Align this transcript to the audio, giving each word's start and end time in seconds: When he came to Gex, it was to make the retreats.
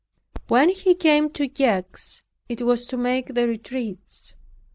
When 0.47 0.69
he 0.69 0.95
came 0.95 1.29
to 1.33 1.47
Gex, 1.47 2.23
it 2.49 2.63
was 2.63 2.87
to 2.87 2.97
make 2.97 3.35
the 3.35 3.47
retreats. 3.47 4.33